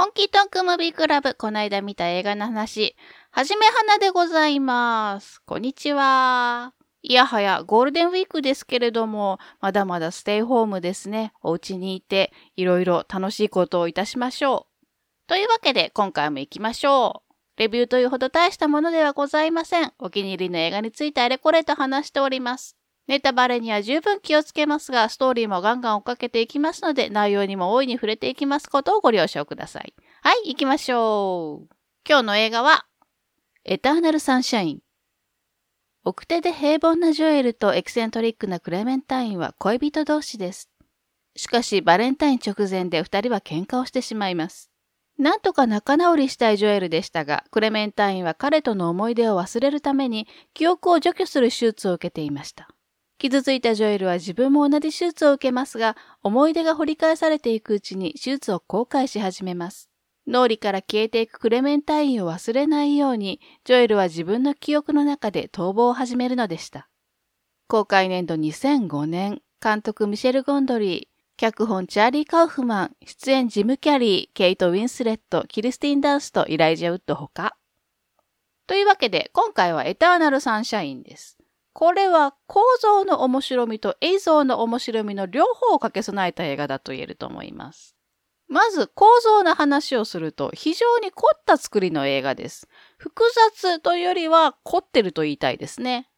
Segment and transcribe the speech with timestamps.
[0.00, 2.96] 本気トークムービークラブ、こないだ見た映画の話、
[3.32, 5.42] はじめはなでございます。
[5.44, 6.72] こんにちは。
[7.02, 11.34] いやはやゴールデンウィークですけれども、まだまだステイホームですね。
[11.42, 15.26] お家にいて、いろいろ楽しいことをいたしましょう。
[15.26, 17.34] というわけで、今回も行きましょう。
[17.58, 19.92] レビューというほど大したものではございません。
[19.98, 22.79] お気に入りの映画についてあれこれと話しております。
[23.10, 29.94] ネタバレには十分気をつけますが、ストーリーもガンガン追っかけていきますので、内容にも大いに触れていきますことをご了承ください。
[30.22, 31.74] はい、行きましょう。
[32.08, 32.86] 今日の映画は、
[33.64, 34.78] エターナルサンシャイン。
[36.04, 40.70] 奥手で平凡なジョエルとエキセントリックなクレメンタインは恋人同士です。
[41.34, 44.70] しかし、バレンタイン直前で二人は喧嘩をしてしまいます。
[45.18, 52.68] なんとか仲直りしたいジョエルでしたが、クレメンタインは彼との思い出を忘れるために、記憶を除去する手術を受けていました。
[53.20, 59.90] 傷ついたジョエルは自分も同じ手術を受けますが、思い出が掘り返されていくうちに手術を後悔し始めます。
[60.26, 66.88] 脳裏から消えていくクレメンタインを忘れないように、ジョエルは自分の記憶の中で逃亡を始めるのでした。
[67.68, 77.54] 公開年度2005年、監督ミシェル・ゴンドリー、脚本チャーリー・カウフマン、出演ジム・キャリー、ケイト・ウィンスレット、キリスティン・ダンスとイライジャ・ウッドほか。
[78.66, 81.39] というわけで、今回はエターナル・サンシャインです。
[81.72, 87.96] これは構造の面白みと映像の面白みの両方を掛け備えた映画だと言えると思います。
[88.48, 92.68] まず構造の話をすると非常に凝った作りの映画です。
[92.98, 93.22] 複
[93.54, 96.08] 雑というよりは凝ってると言いたいですね。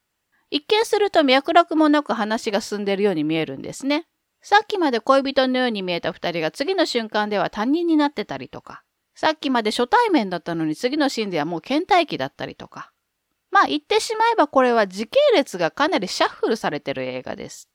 [0.49, 4.07] 一見すると脈絡もなく話が進んでいるように見えるんですね。
[4.41, 8.83] さっきまで恋人のように見えた二人が次の瞬間では他人になってたりとか、
[9.15, 12.91] さっきまで初対面だったのに次のシーンではもう倦怠期だったりとか、
[13.53, 17.69] まあ言ってしまえばこれは時系列がかなりシャッフルされてる映画です。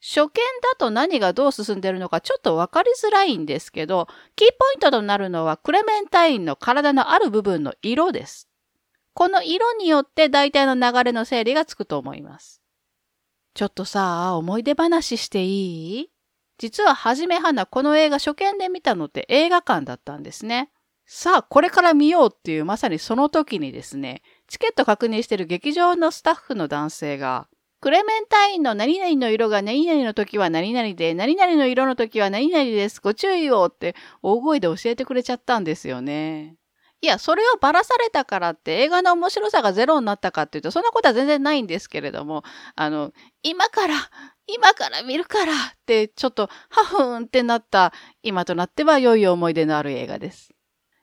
[0.00, 8.48] 初見だと何がどう進んでるのかちょっとわかりづらいんですけど、キーポイントとなるのはクレメンタインの体のある部分の色です。
[9.12, 12.62] この色によって大体の流れの整理がつくと思います。
[13.54, 16.10] ちょっとさあ、思い出話していい？
[16.58, 20.70] 実ははじめはなこの映画初見で見たのって映画館だったんですね。
[21.06, 27.48] さあ、これから見ようっていうまさにその時にですね、チケット確認してる劇場のスタッフの男性が、
[27.80, 33.00] クレメンタインの何々の色が何々の時は何々で、何々の色の時は何々です。
[33.00, 36.56] ご注意をって大声で教えてくれちゃったんですよね。
[37.00, 42.42] いや、それをばらされたからって映画の面白さがゼロになったかっていうと、そんなことは全然ないんですけれども、
[42.74, 43.12] あの、
[43.44, 43.94] 今から、
[44.48, 47.92] 今から見るからってちょっとハフーンってなった
[48.22, 50.50] 今となっては良い思い出のある映画です。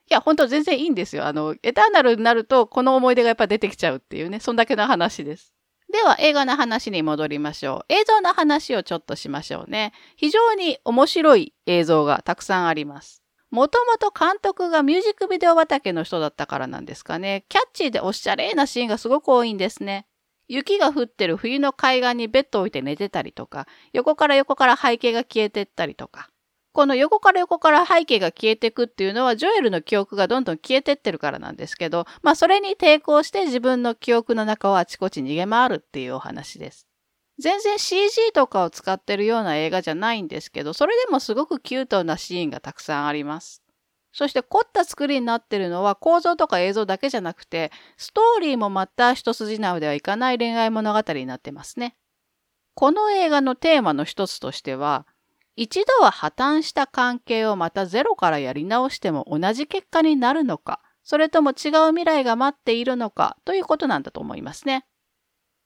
[0.09, 1.25] いや、本当全然いいんですよ。
[1.25, 5.53] あの、エターナルになると、この思い出がやっぱ出てきちゃうっていうね、そんだけの話です。
[5.91, 7.93] では、映画の話に戻りましょう。
[7.93, 9.93] 映像の話をちょっとしましょうね。
[10.15, 13.23] 非常に面白い映像がたくさんあります。
[13.51, 17.45] もともと監督がミュージックビデオ畑の人だったからなんですかね。
[17.49, 20.07] キャッチーでおしゃれなシーンがすごく多いんですね。
[20.47, 26.29] 雪が降ってる冬の海岸にベッドを置いて寝てたりとか、横から横から背景が消えてったりとか、
[26.75, 36.85] この横から横から背景が消えていくっていうのは、ジョエルの記憶がどんどん消えてってるからなんですけど、まあそれに抵抗して自分の記憶の中をあちこち逃げ回るっていうお話です。
[37.39, 43.63] 全然 CG とかを使ってるような映画じゃないんですけど、それでもすごくキュートなシーンがたくさんあります。
[44.11, 51.95] そして凝った作りになってるのは構造とか映像だけじゃなくて、ストーリーもまた一筋縄ではいかない恋愛物語になってますね。
[52.73, 55.07] この映画のテーマの一つとしては、
[55.55, 64.85] 一度は破綻した関係をまたゼロからやり直しても同じ結果になるのか、それとも違う未来が待っているのかということなんだと思いますね。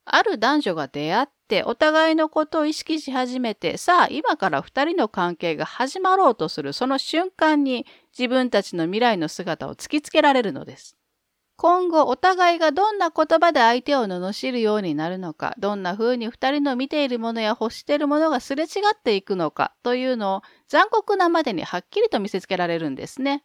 [0.05, 7.85] ある男女が出会ってお互いのことを意識し始めて、さあ今から二人の関係が始まろうとするその瞬間に
[8.17, 10.98] 自分たちの未来の姿を突きつけられるのです。
[11.61, 23.43] 今後お互いがどんな言葉で相手を罵るようになるのか、どんな風に二人の見ているものや欲しているものがすれ違っていくのかというのを残酷なまでにはっきりと見せつけられるんですね。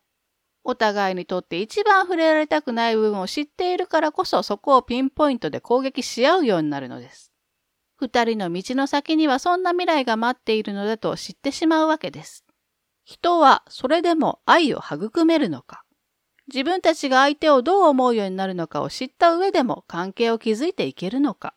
[0.63, 7.33] お互いにとって一番触れられたくない部分を知っているからこそそこをピンポイントで攻撃し合うようになるのです。
[7.97, 12.45] 二人の道の先にはそんな未来が待っているのだと知ってしまうわけです。
[13.03, 15.84] 人はそれでも愛を育めるのか
[16.49, 21.55] 自分たちが相手をどう思うようになるのかを知った上でも関係を築いていけるのか。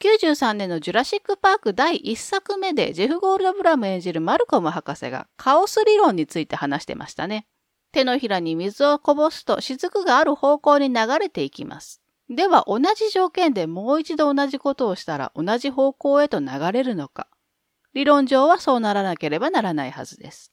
[0.00, 7.46] 93年のジュラシック・パーク第1作目でジェフ・ゴールドブラム演じるマルコム博士がカオス理論について話してましたね。
[7.92, 12.00] 手のひらに水をこぼすと雫がある方向に流れていきます。
[12.30, 17.26] では同じ条件でもう一度同じことをしたら同じ方向へと流れるのか。
[17.92, 20.52] 理論上はそうならなければならないはずです。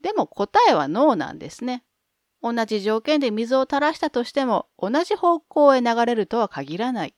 [0.00, 1.82] でも答えはノーなんですね。
[2.52, 7.14] 同じ条件で水を垂らしたとしても同じ方向へ流れるとは限らない。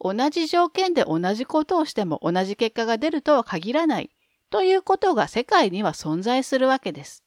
[0.00, 4.10] 同じ条件で同じことをしても同じ結果が出るとは限らない
[4.50, 7.22] ということが世界には存在するわけです。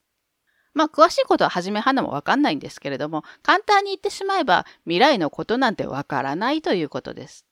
[0.74, 7.46] まあ詳しいことははじめはなもわかんないんですけれども簡単に言ってしまえば未来のことなんてわからないということです。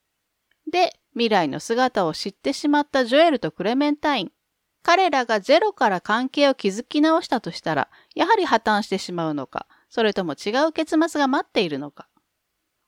[0.70, 4.32] で、未来の姿を知ってしまったジョエルとクレメンタイン。
[4.82, 12.08] 彼らがゼロから関係を築き直したとしたら、やはり破綻してしまうのか、それとも違う結末が待っているのか。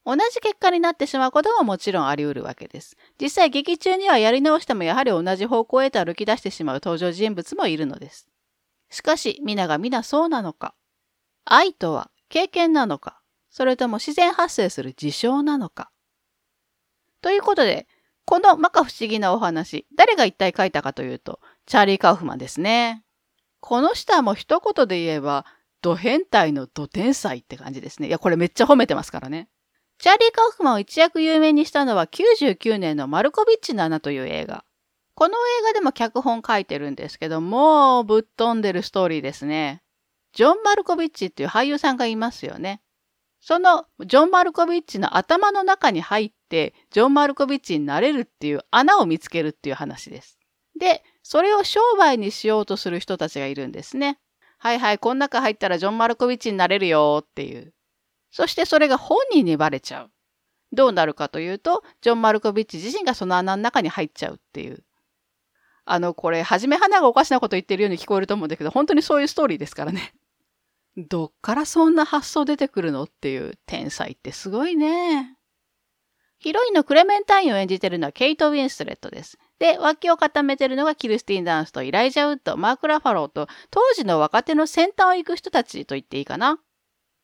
[0.05, 2.97] 同じ結果になってしまうことももちろんあり得るわけです。
[3.17, 8.27] 実際劇中にはやり直してもやはり同じ方向へと歩き出してしまう登場人物もいるのです。
[8.89, 10.75] しかし皆が皆そうなのか
[11.45, 15.91] 愛とは経験なのかそれとも自然発生する事象なのか
[17.21, 17.87] ということで、
[18.25, 23.03] この摩訶不思議なお話、誰が一体書いたかというと、チャーリー・カウフマンですね。
[23.59, 25.45] この人はも一言で言えば、
[25.81, 28.07] ド変態のド天才って感じですね。
[28.07, 29.49] いや、これめっちゃ褒めてますからね。
[29.99, 34.63] チャーリー・カウフマンを一躍有名にしたのは99年のマルコビッチの穴という映画。
[35.15, 39.81] この映画でも脚本書いてるんですけどもう、ぶっ飛んでるストーリーですね。
[40.33, 42.81] ジョン・マルコビッチっていう俳優さんがいますよね。
[43.39, 50.37] そのジョン・マルコビッチの頭の中に入って、ジョン・マルコビッチになれるっていう穴を見つけるっていう話です。
[50.79, 54.19] で、それを商売にしようとする人たちがいるんですね。
[54.57, 57.73] はいはい、こん中入ったらジョン・マルコビッチになれるよっていう。
[58.31, 60.11] そしてそれが本人にバレちゃう。
[60.73, 64.83] どうなるかというと、ジョン・マルコビッチ自身がその穴の中に入っちゃうっていう。
[65.85, 70.13] あの、これ、はじめ花がおかしなこと言ってるように聞こえると思うんだけど、本当にそういうストーリーですからね。
[70.97, 75.37] どっからそんな発想出てくるのっていう天才ってすごいね。
[76.39, 79.37] ヒロインのクレメンタインを演じてるのはケイト・ウィンスレットです。
[79.59, 86.59] で、脇を固めてるのがキルスティン・ダンスとイライジャ・ウッド、マーク・ラファローと当時の若手の先端を行く人たちと言っていいかな。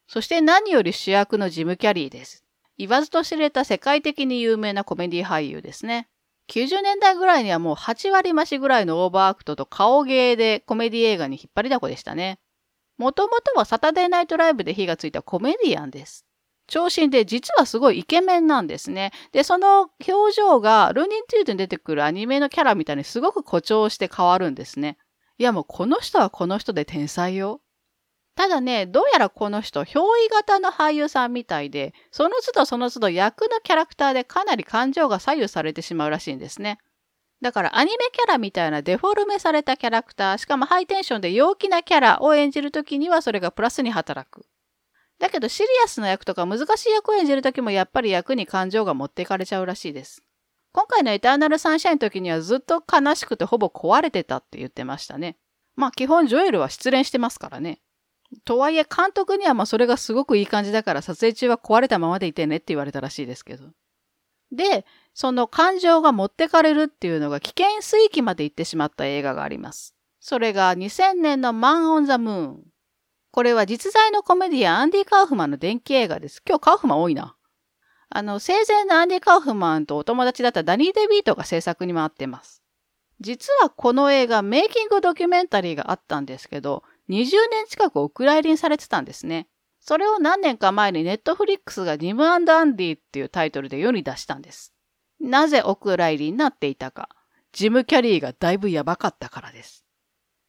[0.07, 2.43] そして何より主役のジム・キャリーです。
[2.77, 6.07] 言わずと知れた世界的に有名なコメディ俳優ですね。
[6.49, 12.39] 90年代ぐらいにはもう8割増しぐらいのオーバーアクトと顔芸でコメディ映画に引っ張りだこでしたね。
[12.97, 16.25] もともとはサタデーナイトライブで火がついたコメディアンです。
[16.73, 19.11] 長身で実はすごいイケメンなんですね。
[19.31, 24.97] で、その表情がルーニー・テューンズに出てくるアニメのキャラみたいにすごく誇張して変わるんですね。
[25.37, 27.61] いやもうこの人はこの人で天才よ。
[28.35, 36.79] ただね、どうやらこの人、憑依型の俳優さんみたいで、その都度その都度役のキャラクターでかなり感情が左右されてしまうらしいんですね。
[37.39, 44.47] だからアニメキャラみたいなデフォルメされたキャラクター、しかもハイテンションで陽気なキャラを演じるときにはそれがプラスに働く。
[45.23, 50.21] だけどシリアスな役とか難しい役を演じるときもやっぱり役に感情が持っていかれちゃうらしいです。
[50.73, 55.37] 今回のエターナルサンシャインの時にはずっと悲しくてほぼ壊れてたって言ってましたね。
[55.77, 57.79] まあ基本ジョエルは失恋してますからね。
[58.43, 63.69] とはいえ監督にはまあそれがすごくいい感じだから撮影中は壊れたままでいてねって言われたらしいですけど。
[64.51, 69.95] で、その感情が持ってかれるっていうのが危険水域まで行ってしまった映画があります。
[70.19, 72.72] それが2000年のマン・オン・ザ・ムーン。
[73.33, 76.43] これは実在のコメディアンアンディ・カウフマンの電気映画です。
[76.47, 77.35] 今日カウフマン多いな。
[78.09, 82.61] あの、生前のアンディ・カウフマンとお友達だったダニー・デビートが制作に回ってます。
[83.21, 89.47] 実はこの映画、メイキングドキュメンタリーがあったんですけど、20年近くお蔵入りにされてたんですね。
[89.79, 94.75] それを何年か前にネットフリックスがニムアンディっていうタイトルで世に出したんです。
[95.19, 97.09] なぜお蔵入りになっていたか。
[97.51, 99.83] ジム・キャリーがだいぶやばかったからです。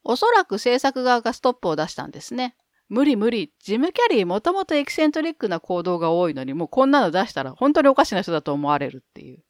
[0.02, 2.54] おそらく制作側がストップを出したんですね。
[2.88, 3.52] 無理無理。
[3.60, 9.42] ジム・キャリーもともとエキセントリックな行動が多いのにもうこんなの出したら本当におかしな人だと思われるっていう。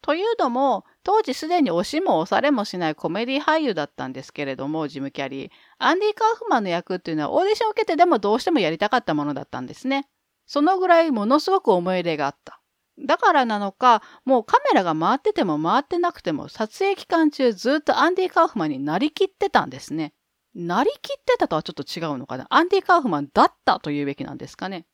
[0.00, 5.50] というのも、当時すでに押しも押されもしないコメディ俳優だったんですけれども、ジム・キャリー。
[5.78, 10.08] アンディ・カーフマンの役っていうのはオーディションを受けてでもどうしてもやりたかったものだったんですね。
[10.46, 12.60] そのぐらいものすごく思い入れがあった。
[13.06, 20.14] だからなのか、もうカメラが回ってても回ってなくても、撮影期間中ずっとアンディ・カウフマンになりきってたんですね。
[20.54, 22.46] なりきってたとはちょっと違うのかな？
[22.50, 24.86] アンディ・カウフマンだったというべきなんですかね？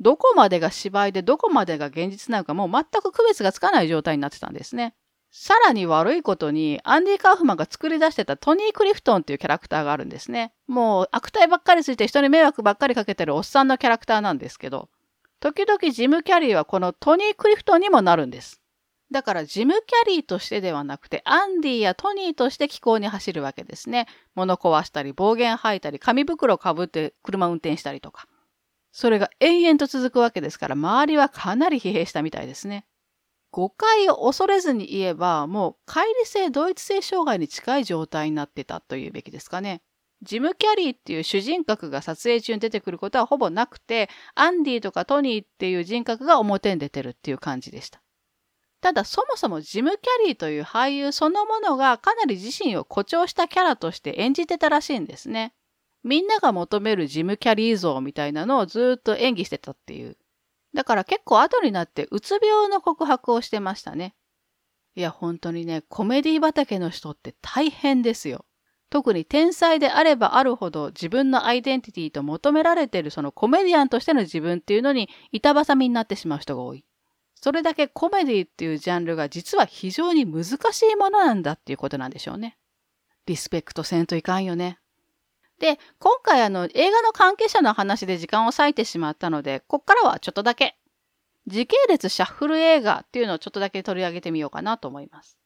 [0.00, 4.94] どこまでが芝居でどこまでが現実なのかもう全く区別がつかない状態になってたんですね。
[5.34, 10.52] さらに悪いことに、アンディ・カウフマンが作り出してたトニー・クリフトンっていうキャラクターがあるんですね。
[10.66, 14.88] もう悪態ばっかりついて人に迷惑ばっかりかけてるおっさんのキャラクターなんですけど、
[15.40, 18.61] 時々ジム・キャリーはこのトニー・クリフトンにもなるんです。
[19.12, 24.08] だからジム・キャリーとしてではなくて、アンディやトニーとして気候に走るわけですね。
[24.34, 28.26] 物壊したり、暴言吐いたり、紙袋をかぶって車運転したりとか。
[28.90, 32.86] それが延々と続くわけですから、周りはかなり疲弊したみたいですね。
[33.50, 39.82] 誤解を恐れずに言えば、もう乖離性同一性障害に近い状態になってたというべきですかね。
[40.22, 48.01] ジム・キャリーっていう主人格が撮影中に出てくることはほぼなくて、アンディとかトニーっていう人格が表に出てるっていう感じでした。
[48.82, 55.54] ただそもそもジム・キャリーという俳優そのものがかなり自身を誇張したキャラとして演じてたらしいんですね。
[56.02, 60.16] みんなが求めるジム・キャリー像みたいなのをずっと演技してたっていう。
[60.74, 64.16] だから結構後になってうつ病の告白をしてましたね。
[64.96, 68.44] いや本当にね、コメディ畑の人って大変ですよ。
[68.90, 76.84] 特に天才であればあるほど自分のアイデンティティと求められているそのコメディアンとしての自分っていうのに板挟みになってしまう人が多い。
[77.42, 82.56] それだけコメディっていうジャンルが実は非常に難しいものなんだっていうことなんでしょうね。
[83.26, 84.78] リスペクトせんといかんよね。
[85.58, 90.76] で、今回あの映画の関係者の話で時間を割いてしまったので、こっからはちょっとだけ
[91.48, 95.36] 時系列シャッフル映画っていうのをちょっとだけ取り上げてみようかなと思います。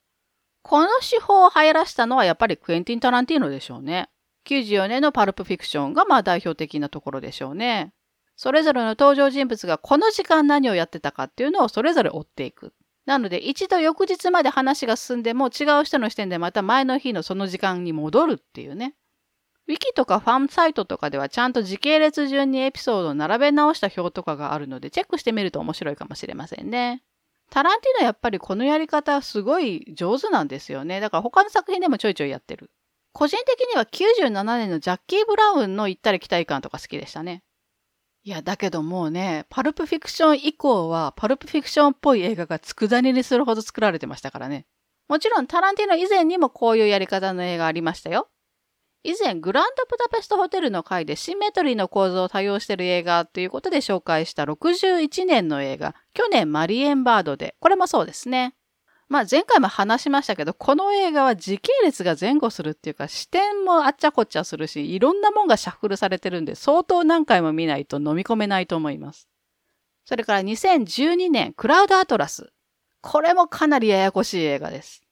[0.61, 4.11] この手法を流行らしたのはやっぱりクエンティン・タランティーノでしょうね。
[4.47, 7.95] 94年のパルプフィクションがまあ代表的なところでしょうね。
[8.37, 12.73] それぞれの登場人物がこの時間何をやってたかっていうのをそれぞれ追っていく。
[13.07, 18.95] なので一度翌日まで話が進んでも違う人の視点でまた前の日のその時間に戻るっていうね。
[19.69, 27.03] ウィキとかファンサイトとかではちゃんと時系列順にエピソードを並べ直した表とかがあるのでチェックしてみると面白いかもしれませんね。
[27.51, 31.01] タランティーノやっぱりこのやり方すごい上手なんですよね。
[31.01, 32.71] だから他の作品でもちょいちょいやってる。
[33.13, 37.43] 個人的には97年のジャッキー・ブラウンの行ったり来たり感とか好きでしたね。
[38.27, 44.67] いや、だけどもうね、パルプフィクション以降は、パルプフィクションっぽい映画が佃煮にするほど作られてましたからね。
[45.07, 48.29] もちろんタランティーノ以前にもこういうやり方の映画ありましたよ。
[49.05, 58.57] 以前、グランドブダペストホテルの回でシンメトリーの構造を多用している映画ということで紹介した61年の映画、去年マリエンバードで、これもそうですね。
[59.09, 69.29] まあ前回も話しましたけど、この映画は時系列が前後するっていうか、視点もあっちゃこっちゃするし、いろんなもんがシャッフルされてるんで、相当何回も見ないと飲み込めないと思います。
[70.05, 72.53] それから2012年、クラウドアトラス。
[73.01, 75.03] これもかなりややこしい映画です。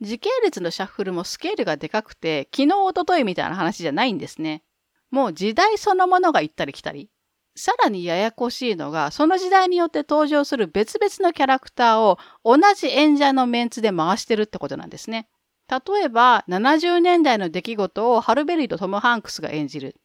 [0.00, 4.62] 時系列のシャッフルもスケールがでかくて、昨日、おとといみたいな話じゃないんですね。
[5.10, 7.10] もう時代そのものが行ったり来たり。
[7.56, 15.28] さらにややこしいのが、その時代によって登場する別々のキャラクターを同じ演者のメンツで回してるってことなんですね。
[15.68, 19.96] 例えば、70年代の出来事をハルベリーとトム・ハンクスが演じる。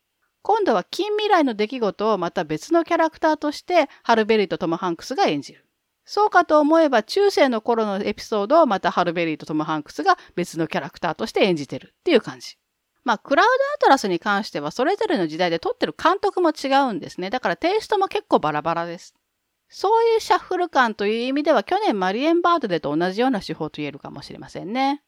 [0.42, 5.66] 今度は近未来の出来事をまた別のキャラクターとしてハル・ベリーとトム・ハンクスが演じる。
[6.06, 12.58] そうかと思えば中世の頃のエピソードをまたハル・ベリーとトム・ハンクスが別のキャラクターとして演じてるっていう感じ。
[13.04, 17.30] まあ、クラウドアトラスに関してはそれぞれの時代で撮ってる監督も違うんですね。
[17.30, 19.16] だからテイストも結構バラバラです。
[19.70, 25.04] そういうシャッフル感という意味では去年マリエンバートでと同じような手法と言えるかもしれませんね。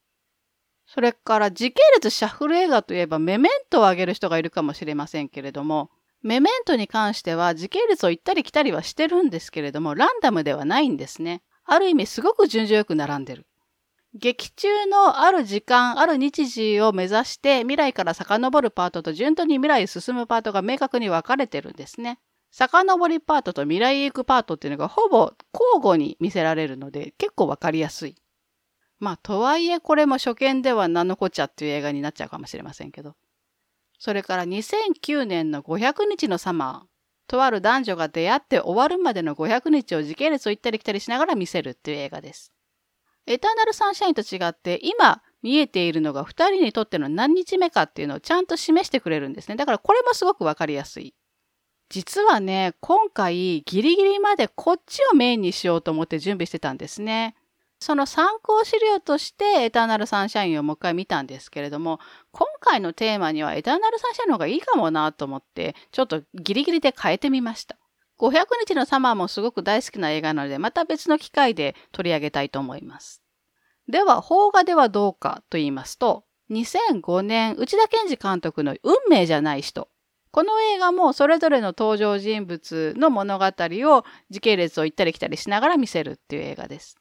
[0.86, 5.90] それから時系列シャッフル映画といえばメメントを挙げる人がいるかもしれませんけれども、
[6.22, 11.42] メメントに関しては時系列を行ったり来たりはしてるんですけれども、ランダムではないんですね。
[11.66, 13.48] ある意味すごく順序よく並んでる。
[14.14, 22.20] 劇中のある時間、ある日時を目指して未来から遡るパートと順当に未来へ進むパートが明確に分かれてるんですね。
[22.52, 28.16] 遡りパートと未来へ行くパートっていうのがほぼ交互に見せられるので結構分かりやすい。
[29.00, 33.16] まあ、とはいえこれも初見では何のこっちゃっていう映画になっちゃうかもしれませんけど。
[33.98, 36.92] それから2009年の500日のサマー。
[37.28, 42.52] とある男女が出会って終わるまでの500日を時系列を行ったり来たりしながら見せるっていう映画です。
[43.28, 49.56] エターナルサンシャインと違って今見えているのが2人にとっての何日目かっていうのをちゃんと示してくれるんですね。
[49.56, 51.14] だからこれもすごくわかりやすい。
[51.90, 57.36] 実はね、今回ギリギリまでこっちをメインにしようと思って準備してたんですね。
[57.80, 62.00] その参考資料としてエターナルサンシャインをもう一回見たんですけれども、
[62.32, 67.76] 今回のテーマにはエターナルサンシャインの方がいいかもなと思って、ちょっとギリギリで変えてみました。
[68.22, 73.24] 500日のサマーもすごく大好きな映画なので、また別の機会で取り上げたいと思います。
[73.90, 79.90] では、邦画ではどうかと言いますと、2005年、内田健二監督の運命じゃない人。
[80.32, 86.98] この映画もそれぞれの登場人物の物語を時系列を行ったり来たりしながら見せるっていう映画です。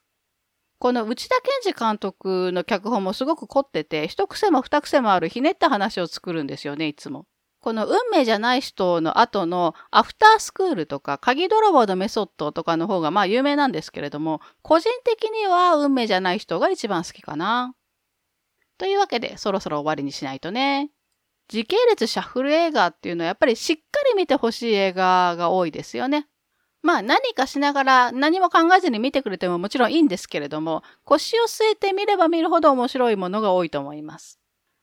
[0.79, 7.27] この内田健二監督の脚本もすごく凝ってて、一癖も二癖もあるひねった話を作るんですよね、いつも。
[7.61, 17.75] この運命じゃない人の後のアフタースクールとか鍵泥棒のメソッドとかの方がまあ有名なんですけれども、個人的には運命じゃない人が一番好きかな。
[18.79, 20.89] というわけでそろそろ終わりにしないとね。
[21.49, 26.27] 時系列シャッフル映画っていうのはやっぱりしっかり見てほしい映画が多いですよね。
[26.81, 34.40] まあ何かしながら何も考えずに見てくれてももちろんいいんですけれども、腰を据えて見れば見るほど面白いものが多いと思います。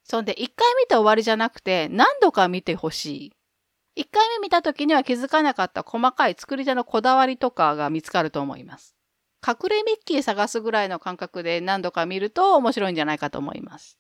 [0.08, 3.32] そんで、一回見て終わりじゃなくて、何度か見てほしい。
[3.94, 8.96] 一回目見た時には気づかなかった細かい作り手のこだわりとかが見つかると思います。
[9.46, 13.98] 隠れミッキー探すぐらいの感覚で何度か見ると面白いんじゃないかと思います。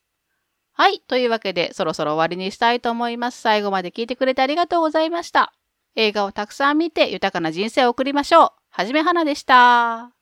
[0.72, 1.00] はい。
[1.00, 3.40] というわけで、そろそろ終わりにしたいと思います。
[3.40, 5.52] 最後まで聞いてくれてありがとうございました。
[5.96, 8.50] 映画をたくさん見て豊かな人生を送りましょう。
[8.70, 10.17] はじめはなでした。